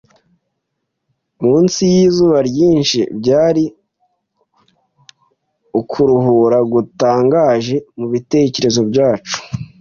[1.45, 3.63] munsi yizuba ryinshi, byari
[5.79, 9.37] ukuruhura gutangaje mubitekerezo byacu.